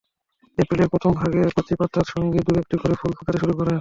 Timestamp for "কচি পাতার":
1.57-2.05